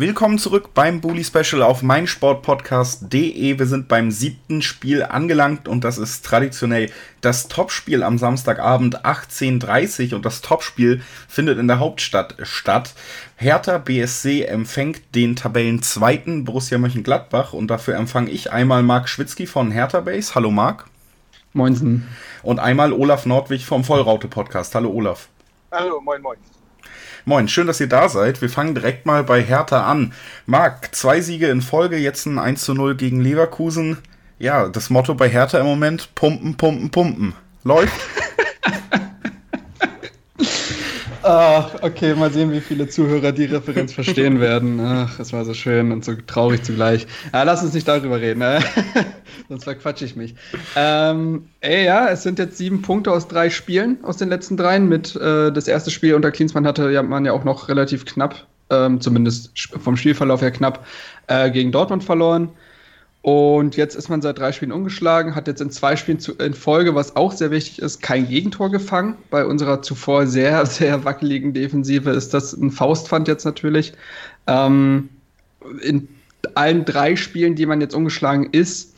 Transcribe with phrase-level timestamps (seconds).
[0.00, 3.58] Willkommen zurück beim Bully Special auf meinsportpodcast.de.
[3.58, 10.14] Wir sind beim siebten Spiel angelangt und das ist traditionell das Topspiel am Samstagabend 18.30
[10.14, 12.94] und das Topspiel findet in der Hauptstadt statt.
[13.34, 19.72] Hertha BSC empfängt den Tabellenzweiten Borussia Mönchengladbach und dafür empfange ich einmal Marc Schwitzky von
[19.72, 20.36] Hertha Base.
[20.36, 20.84] Hallo Marc.
[21.54, 22.06] Moinsen.
[22.44, 24.76] Und einmal Olaf Nordwig vom Vollraute Podcast.
[24.76, 25.28] Hallo Olaf.
[25.72, 26.38] Hallo, moin, moin.
[27.28, 28.40] Moin, schön, dass ihr da seid.
[28.40, 30.14] Wir fangen direkt mal bei Hertha an.
[30.46, 33.98] Marc, zwei Siege in Folge, jetzt ein 1 zu 0 gegen Leverkusen.
[34.38, 37.34] Ja, das Motto bei Hertha im Moment: pumpen, pumpen, pumpen.
[37.64, 37.92] Läuft?
[41.22, 44.80] Ach, okay, mal sehen, wie viele Zuhörer die Referenz verstehen werden.
[44.80, 47.06] Ach, es war so schön und so traurig zugleich.
[47.32, 48.60] Ja, lass uns nicht darüber reden, ne?
[49.48, 50.34] sonst verquatsche ich mich.
[50.76, 54.88] Ähm, ey, ja, es sind jetzt sieben Punkte aus drei Spielen, aus den letzten dreien.
[54.88, 58.46] Mit äh, das erste Spiel unter Klinsmann hatte ja, man ja auch noch relativ knapp,
[58.70, 60.86] ähm, zumindest vom Spielverlauf her knapp,
[61.26, 62.50] äh, gegen Dortmund verloren.
[63.30, 66.54] Und jetzt ist man seit drei Spielen umgeschlagen, hat jetzt in zwei Spielen zu, in
[66.54, 69.18] Folge, was auch sehr wichtig ist, kein Gegentor gefangen.
[69.28, 73.92] Bei unserer zuvor sehr, sehr wackeligen Defensive ist das ein Faustpfand jetzt natürlich.
[74.46, 75.10] Ähm,
[75.82, 76.08] in
[76.54, 78.96] allen drei Spielen, die man jetzt umgeschlagen ist,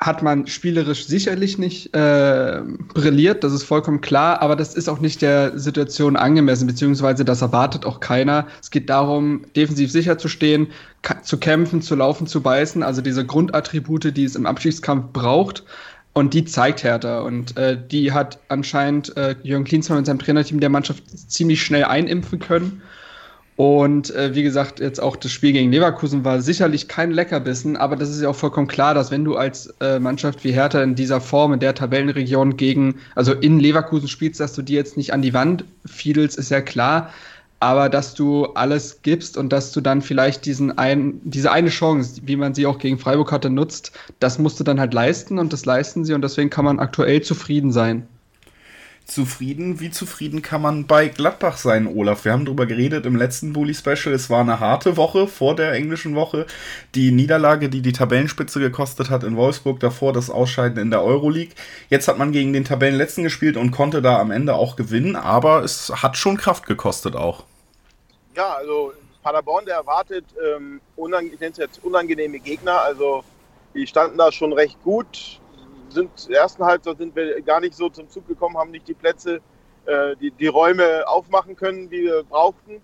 [0.00, 2.62] hat man spielerisch sicherlich nicht äh,
[2.94, 7.42] brilliert, das ist vollkommen klar, aber das ist auch nicht der Situation angemessen, beziehungsweise das
[7.42, 8.46] erwartet auch keiner.
[8.62, 10.68] Es geht darum, defensiv sicher zu stehen,
[11.22, 15.64] zu kämpfen, zu laufen, zu beißen, also diese Grundattribute, die es im Abstiegskampf braucht.
[16.12, 17.20] Und die zeigt Hertha.
[17.20, 21.84] Und äh, die hat anscheinend äh, Jürgen Klinsmann und seinem Trainerteam der Mannschaft ziemlich schnell
[21.84, 22.82] einimpfen können.
[23.60, 27.94] Und äh, wie gesagt, jetzt auch das Spiel gegen Leverkusen war sicherlich kein Leckerbissen, aber
[27.94, 30.94] das ist ja auch vollkommen klar, dass wenn du als äh, Mannschaft wie Hertha in
[30.94, 35.12] dieser Form, in der Tabellenregion gegen, also in Leverkusen spielst, dass du die jetzt nicht
[35.12, 37.12] an die Wand fiedelst, ist ja klar.
[37.58, 42.22] Aber dass du alles gibst und dass du dann vielleicht diesen ein, diese eine Chance,
[42.24, 45.52] wie man sie auch gegen Freiburg hatte, nutzt, das musst du dann halt leisten und
[45.52, 48.06] das leisten sie und deswegen kann man aktuell zufrieden sein
[49.10, 49.80] zufrieden.
[49.80, 52.24] Wie zufrieden kann man bei Gladbach sein, Olaf?
[52.24, 54.14] Wir haben darüber geredet im letzten Bully Special.
[54.14, 56.46] Es war eine harte Woche vor der englischen Woche.
[56.94, 61.54] Die Niederlage, die die Tabellenspitze gekostet hat in Wolfsburg, davor das Ausscheiden in der Euroleague.
[61.88, 65.64] Jetzt hat man gegen den Tabellenletzten gespielt und konnte da am Ende auch gewinnen, aber
[65.64, 67.44] es hat schon Kraft gekostet auch.
[68.36, 68.92] Ja, also
[69.22, 71.30] Paderborn, der erwartet ähm, unang
[71.82, 72.80] unangenehme Gegner.
[72.80, 73.24] Also
[73.74, 75.40] die standen da schon recht gut
[75.92, 79.40] sind ersten Halbzeit sind wir gar nicht so zum Zug gekommen, haben nicht die Plätze,
[79.86, 82.80] äh, die, die Räume aufmachen können, die wir brauchten.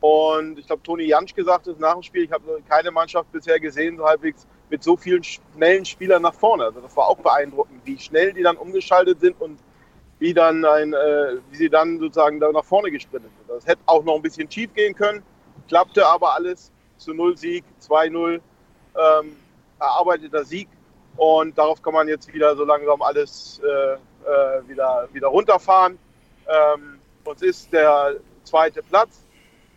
[0.00, 3.60] Und ich glaube, Toni Jansch gesagt ist nach dem Spiel, ich habe keine Mannschaft bisher
[3.60, 6.64] gesehen, so halbwegs mit so vielen schnellen Spielern nach vorne.
[6.64, 9.58] Also das war auch beeindruckend, wie schnell die dann umgeschaltet sind und
[10.18, 13.50] wie dann ein, äh, wie sie dann sozusagen da nach vorne gesprintet sind.
[13.50, 15.22] Das hätte auch noch ein bisschen schief gehen können,
[15.68, 19.36] klappte aber alles zu Null Sieg, 2-0 ähm,
[19.78, 20.68] erarbeiteter Sieg
[21.16, 25.98] und darauf kann man jetzt wieder so langsam alles äh, äh, wieder, wieder runterfahren.
[26.46, 29.20] Ähm, uns ist der zweite Platz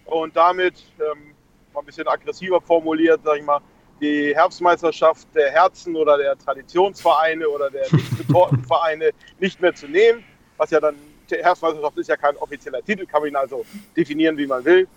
[0.05, 1.35] und damit, ähm,
[1.73, 3.59] mal ein bisschen aggressiver formuliert, sage ich mal,
[4.01, 10.23] die Herbstmeisterschaft der Herzen oder der Traditionsvereine oder der Nicht-Vereine nicht mehr zu nehmen.
[10.57, 10.95] Was ja dann,
[11.29, 13.65] Herbstmeisterschaft ist ja kein offizieller Titel, kann man ihn also
[13.95, 14.87] definieren, wie man will.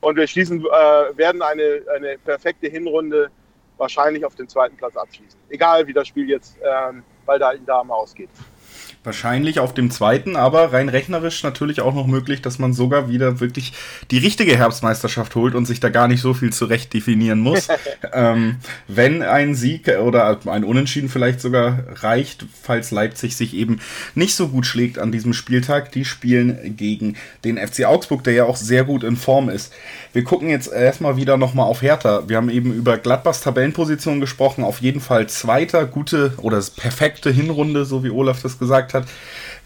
[0.00, 3.30] Und wir schließen, äh, werden eine, eine perfekte Hinrunde
[3.78, 5.38] wahrscheinlich auf den zweiten Platz abschließen.
[5.48, 8.30] Egal wie das Spiel jetzt ähm, bei der alten Dame ausgeht.
[9.04, 13.40] Wahrscheinlich auf dem zweiten, aber rein rechnerisch natürlich auch noch möglich, dass man sogar wieder
[13.40, 13.72] wirklich
[14.10, 17.68] die richtige Herbstmeisterschaft holt und sich da gar nicht so viel zurecht definieren muss.
[18.12, 18.56] ähm,
[18.86, 23.80] wenn ein Sieg oder ein Unentschieden vielleicht sogar reicht, falls Leipzig sich eben
[24.14, 25.92] nicht so gut schlägt an diesem Spieltag.
[25.92, 29.72] Die spielen gegen den FC Augsburg, der ja auch sehr gut in Form ist.
[30.12, 32.28] Wir gucken jetzt erstmal wieder nochmal auf Hertha.
[32.28, 34.64] Wir haben eben über Gladbachs Tabellenposition gesprochen.
[34.64, 38.67] Auf jeden Fall zweiter, gute oder perfekte Hinrunde, so wie Olaf das gesagt hat.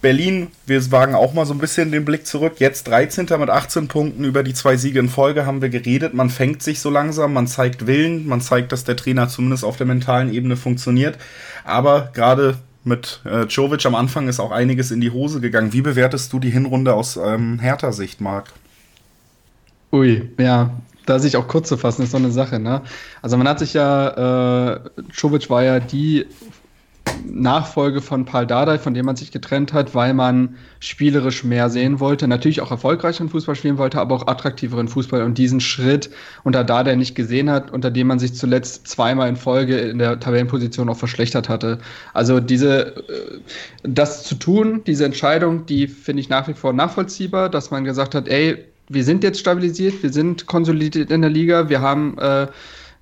[0.03, 2.55] Berlin, wir wagen auch mal so ein bisschen den Blick zurück.
[2.59, 3.27] Jetzt 13.
[3.39, 6.13] mit 18 Punkten über die zwei Siege in Folge haben wir geredet.
[6.13, 9.77] Man fängt sich so langsam, man zeigt Willen, man zeigt, dass der Trainer zumindest auf
[9.77, 11.19] der mentalen Ebene funktioniert.
[11.65, 15.73] Aber gerade mit äh, Jovic am Anfang ist auch einiges in die Hose gegangen.
[15.73, 18.53] Wie bewertest du die Hinrunde aus ähm, Hertha-Sicht, Marc?
[19.93, 20.71] Ui, ja,
[21.07, 22.83] da sich auch kurz zu fassen, ist so eine Sache, ne?
[23.21, 24.81] Also man hat sich ja, äh,
[25.13, 26.27] Jovic war ja die
[27.25, 32.01] Nachfolge von Paul Dardai, von dem man sich getrennt hat, weil man spielerisch mehr sehen
[32.01, 36.11] wollte, natürlich auch erfolgreicheren Fußball spielen wollte, aber auch attraktiveren Fußball und diesen Schritt
[36.45, 40.21] unter Dardai nicht gesehen hat, unter dem man sich zuletzt zweimal in Folge in der
[40.21, 41.79] Tabellenposition auch verschlechtert hatte.
[42.13, 43.41] Also diese, äh,
[43.83, 48.15] das zu tun, diese Entscheidung, die finde ich nach wie vor nachvollziehbar, dass man gesagt
[48.15, 52.49] hat, ey, wir sind jetzt stabilisiert, wir sind konsolidiert in der Liga, wir haben äh,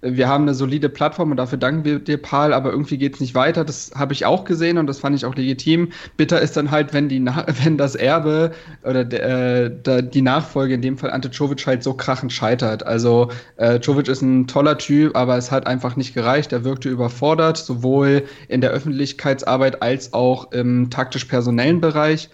[0.03, 3.21] wir haben eine solide Plattform und dafür danken wir dir, Paul, aber irgendwie geht es
[3.21, 3.65] nicht weiter.
[3.65, 5.91] Das habe ich auch gesehen und das fand ich auch legitim.
[6.17, 7.25] Bitter ist dann halt, wenn, die,
[7.65, 8.53] wenn das Erbe
[8.83, 12.87] oder äh, die Nachfolge, in dem Fall Ante Czovic, halt so krachend scheitert.
[12.87, 16.53] Also äh, Czovic ist ein toller Typ, aber es hat einfach nicht gereicht.
[16.53, 22.31] Er wirkte überfordert, sowohl in der Öffentlichkeitsarbeit als auch im taktisch-personellen Bereich.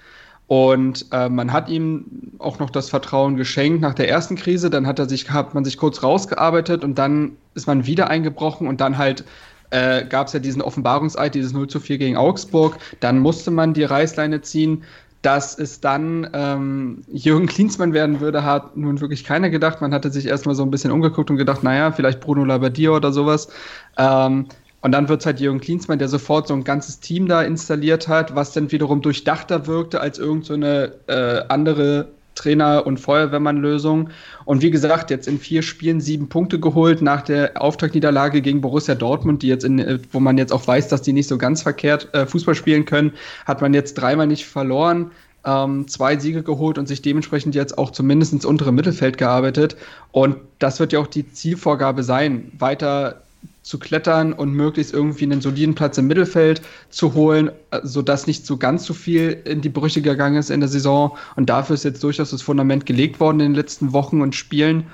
[0.49, 4.71] Und äh, man hat ihm auch noch das Vertrauen geschenkt nach der ersten Krise.
[4.71, 8.69] Dann hat er sich, hat man sich kurz rausgearbeitet und dann ist man wieder eingebrochen
[8.69, 9.25] und dann halt
[9.71, 12.79] äh, gab es ja diesen Offenbarungseid, dieses 0 zu 4 gegen Augsburg.
[13.01, 14.85] Dann musste man die Reißleine ziehen.
[15.23, 19.81] Dass es dann ähm, Jürgen Klinsmann werden würde, hat nun wirklich keiner gedacht.
[19.81, 23.11] Man hatte sich erstmal so ein bisschen umgeguckt und gedacht, naja, vielleicht Bruno Labbadia oder
[23.11, 23.49] sowas.
[23.97, 24.47] Ähm,
[24.87, 28.07] und dann wird es halt Jürgen Klinsmann, der sofort so ein ganzes Team da installiert
[28.07, 32.07] hat, was dann wiederum durchdachter wirkte als irgendeine so äh, andere
[32.37, 34.11] Trainer- und Feuerwehrmann-Lösung.
[34.45, 38.95] Und wie gesagt, jetzt in vier Spielen sieben Punkte geholt nach der Auftaktniederlage gegen Borussia
[38.95, 41.63] Dortmund, die jetzt in, äh, wo man jetzt auch weiß, dass die nicht so ganz
[41.63, 43.11] verkehrt äh, Fußball spielen können,
[43.45, 45.11] hat man jetzt dreimal nicht verloren.
[45.45, 49.77] Ähm, zwei Siege geholt und sich dementsprechend jetzt auch zumindest ins untere Mittelfeld gearbeitet.
[50.13, 53.26] Und das wird ja auch die Zielvorgabe sein, weiter
[53.67, 58.47] zu klettern und möglichst irgendwie einen soliden Platz im Mittelfeld zu holen, äh, sodass nicht
[58.47, 61.19] so ganz so viel in die Brüche gegangen ist in der Saison.
[61.35, 64.85] Und dafür ist jetzt durchaus das Fundament gelegt worden in den letzten Wochen und Spielen.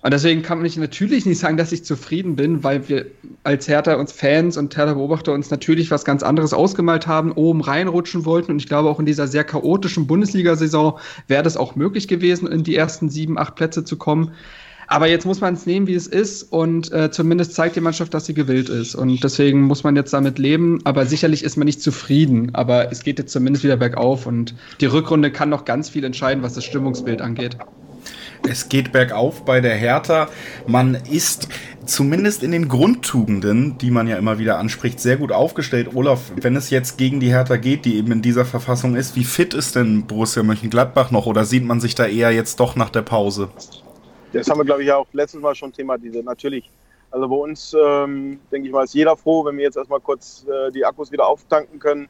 [0.00, 3.06] Und deswegen kann man natürlich nicht sagen, dass ich zufrieden bin, weil wir
[3.42, 8.24] als Hertha uns Fans und Hertha-Beobachter uns natürlich was ganz anderes ausgemalt haben, oben reinrutschen
[8.24, 8.52] wollten.
[8.52, 10.98] Und ich glaube, auch in dieser sehr chaotischen Bundesliga-Saison
[11.28, 14.32] wäre das auch möglich gewesen, in die ersten sieben, acht Plätze zu kommen.
[14.86, 18.14] Aber jetzt muss man es nehmen, wie es ist und äh, zumindest zeigt die Mannschaft,
[18.14, 18.94] dass sie gewillt ist.
[18.94, 20.80] Und deswegen muss man jetzt damit leben.
[20.84, 22.54] Aber sicherlich ist man nicht zufrieden.
[22.54, 26.42] Aber es geht jetzt zumindest wieder bergauf und die Rückrunde kann noch ganz viel entscheiden,
[26.42, 27.56] was das Stimmungsbild angeht.
[28.46, 30.28] Es geht bergauf bei der Hertha.
[30.66, 31.48] Man ist
[31.86, 35.94] zumindest in den Grundtugenden, die man ja immer wieder anspricht, sehr gut aufgestellt.
[35.94, 39.24] Olaf, wenn es jetzt gegen die Hertha geht, die eben in dieser Verfassung ist, wie
[39.24, 42.90] fit ist denn Borussia Mönchengladbach noch oder sieht man sich da eher jetzt doch nach
[42.90, 43.48] der Pause?
[44.38, 46.24] Das haben wir, glaube ich, auch letztes Mal schon thematisiert.
[46.24, 46.70] Natürlich.
[47.10, 50.44] Also bei uns, ähm, denke ich mal, ist jeder froh, wenn wir jetzt erstmal kurz
[50.48, 52.08] äh, die Akkus wieder auftanken können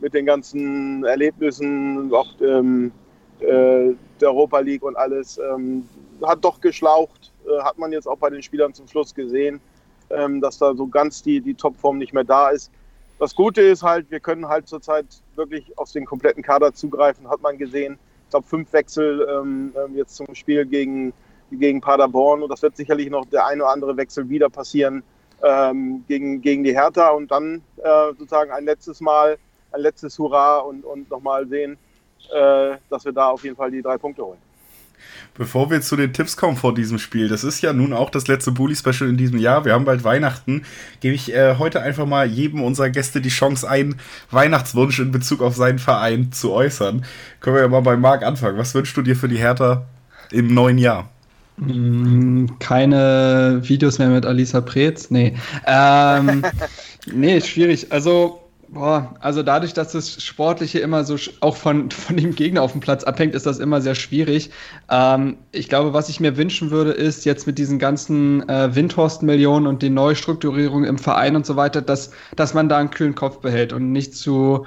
[0.00, 2.92] mit den ganzen Erlebnissen, auch ähm,
[3.40, 5.38] äh, der Europa League und alles.
[5.38, 5.88] Ähm,
[6.22, 9.60] hat doch geschlaucht, äh, hat man jetzt auch bei den Spielern zum Schluss gesehen,
[10.10, 12.70] ähm, dass da so ganz die, die Topform nicht mehr da ist.
[13.18, 15.06] Das Gute ist halt, wir können halt zurzeit
[15.36, 17.98] wirklich auf den kompletten Kader zugreifen, hat man gesehen.
[18.24, 21.12] Ich glaube, fünf Wechsel ähm, ähm, jetzt zum Spiel gegen
[21.50, 25.02] gegen Paderborn und das wird sicherlich noch der eine oder andere Wechsel wieder passieren
[25.42, 29.36] ähm, gegen, gegen die Hertha und dann äh, sozusagen ein letztes Mal,
[29.72, 31.76] ein letztes Hurra und, und nochmal sehen,
[32.32, 34.38] äh, dass wir da auf jeden Fall die drei Punkte holen.
[35.36, 38.28] Bevor wir zu den Tipps kommen vor diesem Spiel, das ist ja nun auch das
[38.28, 39.64] letzte Bully-Special in diesem Jahr.
[39.64, 40.64] Wir haben bald Weihnachten.
[41.00, 44.00] Gebe ich äh, heute einfach mal jedem unserer Gäste die Chance, einen
[44.30, 47.04] Weihnachtswunsch in Bezug auf seinen Verein zu äußern.
[47.40, 48.58] Können wir ja mal bei Marc anfangen.
[48.58, 49.86] Was wünschst du dir für die Hertha
[50.30, 51.10] im neuen Jahr?
[51.56, 55.10] Mm, keine Videos mehr mit Alisa Preetz?
[55.10, 55.36] Nee.
[55.66, 56.44] Ähm,
[57.12, 57.92] nee, schwierig.
[57.92, 62.72] Also, boah, also dadurch, dass das Sportliche immer so auch von, von dem Gegner auf
[62.72, 64.50] dem Platz abhängt, ist das immer sehr schwierig.
[64.90, 69.66] Ähm, ich glaube, was ich mir wünschen würde, ist jetzt mit diesen ganzen äh, Windhorst-Millionen
[69.66, 73.38] und den Neustrukturierungen im Verein und so weiter, dass, dass man da einen kühlen Kopf
[73.38, 74.66] behält und nicht zu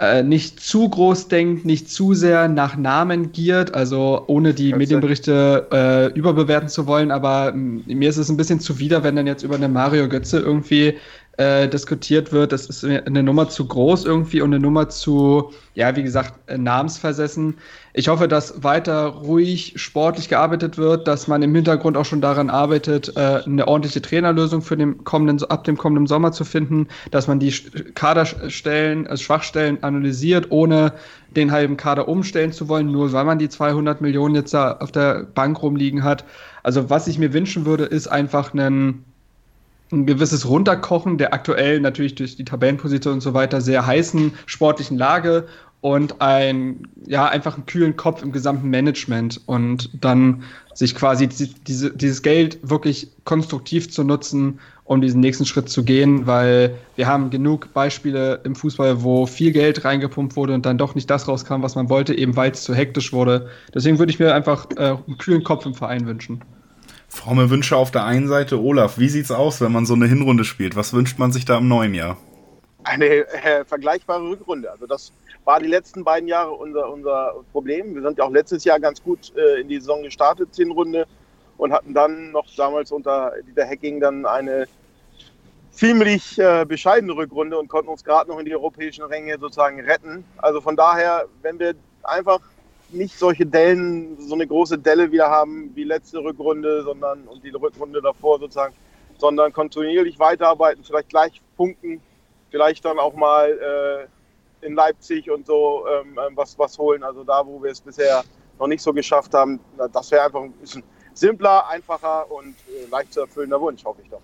[0.00, 5.68] äh, nicht zu groß denkt, nicht zu sehr nach Namen giert, also ohne die Medienberichte
[5.70, 9.42] äh, überbewerten zu wollen, aber mm, mir ist es ein bisschen zuwider, wenn dann jetzt
[9.42, 10.94] über eine Mario Götze irgendwie
[11.40, 12.52] äh, diskutiert wird.
[12.52, 16.58] Das ist eine Nummer zu groß irgendwie und eine Nummer zu, ja, wie gesagt, äh,
[16.58, 17.56] namensversessen.
[17.94, 22.50] Ich hoffe, dass weiter ruhig sportlich gearbeitet wird, dass man im Hintergrund auch schon daran
[22.50, 27.26] arbeitet, äh, eine ordentliche Trainerlösung für den kommenden, ab dem kommenden Sommer zu finden, dass
[27.26, 27.52] man die
[27.94, 30.92] Kaderstellen, also Schwachstellen analysiert, ohne
[31.34, 34.92] den halben Kader umstellen zu wollen, nur weil man die 200 Millionen jetzt da auf
[34.92, 36.26] der Bank rumliegen hat.
[36.62, 39.06] Also was ich mir wünschen würde, ist einfach einen
[39.92, 44.96] ein gewisses Runterkochen der aktuell natürlich durch die Tabellenposition und so weiter sehr heißen sportlichen
[44.96, 45.46] Lage
[45.80, 50.42] und ein, ja, einfach einen kühlen Kopf im gesamten Management und dann
[50.74, 56.26] sich quasi diese, dieses Geld wirklich konstruktiv zu nutzen um diesen nächsten Schritt zu gehen,
[56.26, 60.96] weil wir haben genug Beispiele im Fußball, wo viel Geld reingepumpt wurde und dann doch
[60.96, 63.48] nicht das rauskam, was man wollte, eben weil es zu hektisch wurde.
[63.72, 66.42] Deswegen würde ich mir einfach äh, einen kühlen Kopf im Verein wünschen.
[67.10, 68.60] Fromme Wünsche auf der einen Seite.
[68.60, 70.76] Olaf, wie sieht's aus, wenn man so eine Hinrunde spielt?
[70.76, 72.16] Was wünscht man sich da im neuen Jahr?
[72.84, 74.70] Eine äh, vergleichbare Rückrunde.
[74.70, 75.12] Also das
[75.44, 77.96] war die letzten beiden Jahre unser, unser Problem.
[77.96, 81.06] Wir sind ja auch letztes Jahr ganz gut äh, in die Saison gestartet, Hinrunde,
[81.58, 84.66] und hatten dann noch damals unter Dieter Hecking dann eine
[85.72, 90.24] ziemlich äh, bescheidene Rückrunde und konnten uns gerade noch in die europäischen Ränge sozusagen retten.
[90.38, 91.74] Also von daher, wenn wir
[92.04, 92.40] einfach
[92.92, 97.50] nicht solche Dellen, so eine große Delle wieder haben wie letzte Rückrunde, sondern und die
[97.50, 98.74] Rückrunde davor sozusagen,
[99.18, 102.00] sondern kontinuierlich weiterarbeiten, vielleicht gleich punkten,
[102.50, 104.08] vielleicht dann auch mal
[104.62, 107.02] äh, in Leipzig und so ähm, ähm was, was holen.
[107.02, 108.24] Also da, wo wir es bisher
[108.58, 109.60] noch nicht so geschafft haben,
[109.92, 110.82] das wäre einfach ein bisschen
[111.14, 114.22] simpler, einfacher und äh, leicht zu erfüllender Wunsch, hoffe ich doch.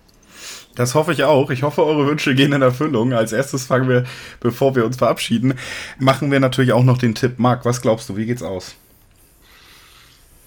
[0.75, 1.49] Das hoffe ich auch.
[1.49, 3.13] Ich hoffe, eure Wünsche gehen in Erfüllung.
[3.13, 4.05] Als erstes fangen wir,
[4.39, 5.55] bevor wir uns verabschieden,
[5.97, 7.39] machen wir natürlich auch noch den Tipp.
[7.39, 8.75] Marc, was glaubst du, wie geht's aus?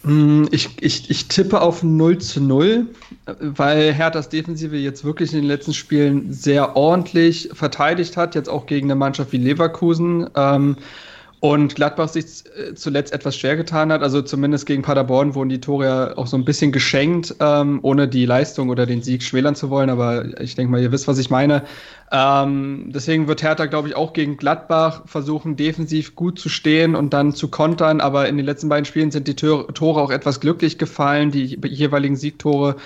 [0.02, 2.86] Mm, ich, ich, ich tippe auf 0 zu 0,
[3.40, 8.66] weil Herthas Defensive jetzt wirklich in den letzten Spielen sehr ordentlich verteidigt hat, jetzt auch
[8.66, 10.28] gegen eine Mannschaft wie Leverkusen.
[10.36, 10.76] Ähm,
[11.40, 14.02] und Gladbach sich äh, zuletzt etwas schwer getan hat.
[14.02, 18.08] Also zumindest gegen Paderborn wurden die Tore ja auch so ein bisschen geschenkt, ähm, ohne
[18.08, 19.88] die Leistung oder den Sieg schmälern zu wollen.
[19.88, 21.62] Aber ich denke mal, ihr wisst, was ich meine.
[22.12, 27.14] Ähm, deswegen wird Hertha, glaube ich, auch gegen Gladbach versuchen, defensiv gut zu stehen und
[27.14, 28.02] dann zu kontern.
[28.02, 32.16] Aber in den letzten beiden Spielen sind die Tore auch etwas glücklich gefallen, die jeweiligen
[32.16, 32.76] Siegtore.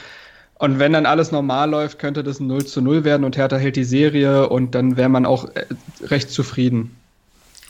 [0.61, 3.57] Und wenn dann alles normal läuft, könnte das ein 0 zu 0 werden und Hertha
[3.57, 5.65] hält die Serie und dann wäre man auch äh,
[6.05, 6.93] recht zufrieden.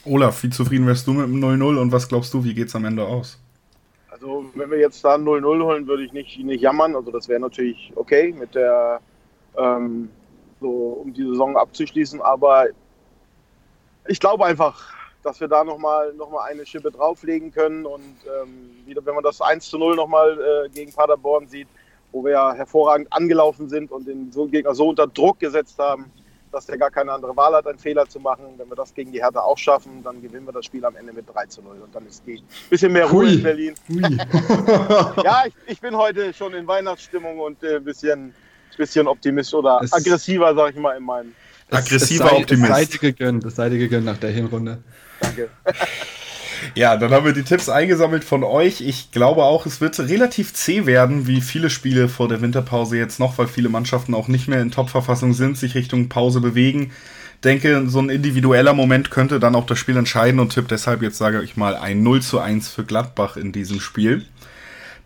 [0.05, 2.75] Olaf, wie zufrieden wärst du mit dem 0-0 und was glaubst du, wie geht es
[2.75, 3.39] am Ende aus?
[4.09, 6.95] Also, wenn wir jetzt da 0-0 holen, würde ich nicht, nicht jammern.
[6.95, 9.01] Also, das wäre natürlich okay mit der,
[9.57, 10.09] ähm,
[10.61, 10.69] so,
[11.03, 12.21] um die Saison abzuschließen.
[12.21, 12.67] Aber
[14.07, 14.93] ich glaube einfach,
[15.23, 17.85] dass wir da nochmal noch mal eine Schippe drauflegen können.
[17.85, 21.67] Und ähm, wieder, wenn man das 1 0 nochmal äh, gegen Paderborn sieht,
[22.11, 26.05] wo wir ja hervorragend angelaufen sind und den Gegner so unter Druck gesetzt haben,
[26.55, 28.45] dass der gar keine andere Wahl hat, einen Fehler zu machen.
[28.57, 31.13] Wenn wir das gegen die Hertha auch schaffen, dann gewinnen wir das Spiel am Ende
[31.13, 31.81] mit 3 zu 0.
[31.81, 33.33] Und dann ist die bisschen mehr Ruhe Hui.
[33.33, 33.75] in Berlin.
[35.23, 38.33] ja, ich, ich, bin heute schon in Weihnachtsstimmung und ein äh, bisschen,
[38.77, 41.35] bisschen optimistisch oder es aggressiver, sag ich mal, in meinem.
[41.69, 42.69] Aggressiver Optimist.
[42.69, 44.81] Das seid ihr gegönnt, das seid ihr gegönnt nach der Hinrunde.
[45.19, 45.49] Danke.
[46.75, 48.81] Ja, dann haben wir die Tipps eingesammelt von euch.
[48.81, 53.19] Ich glaube auch, es wird relativ zäh werden, wie viele Spiele vor der Winterpause jetzt
[53.19, 56.91] noch, weil viele Mannschaften auch nicht mehr in Top-Verfassung sind, sich Richtung Pause bewegen.
[57.43, 61.17] Denke, so ein individueller Moment könnte dann auch das Spiel entscheiden und tipp deshalb jetzt,
[61.17, 64.25] sage ich mal, ein 0 zu 1 für Gladbach in diesem Spiel.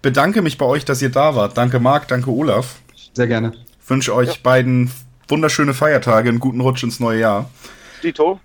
[0.01, 1.57] Bedanke mich bei euch, dass ihr da wart.
[1.57, 2.77] Danke Marc, danke Olaf.
[3.13, 3.51] Sehr gerne.
[3.85, 4.39] Wünsche euch ja.
[4.41, 4.91] beiden
[5.27, 7.49] wunderschöne Feiertage, einen guten Rutsch ins neue Jahr.
[8.01, 8.39] Dito.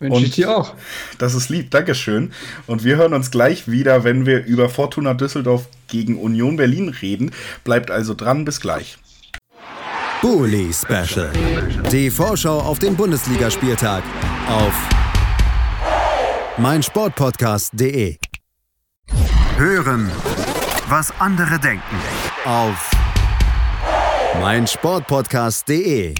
[0.00, 0.74] Wünsche ich dir auch.
[1.18, 2.32] Das ist lieb, Dankeschön.
[2.66, 7.32] Und wir hören uns gleich wieder, wenn wir über Fortuna Düsseldorf gegen Union Berlin reden.
[7.64, 8.98] Bleibt also dran, bis gleich.
[10.22, 11.30] Bully Special.
[11.92, 14.02] Die Vorschau auf den Bundesligaspieltag
[14.48, 14.74] auf
[16.58, 18.16] meinsportpodcast.de.
[19.56, 20.10] Hören,
[20.88, 21.96] was andere denken
[22.44, 22.90] auf
[24.40, 26.14] meinsportpodcast.de.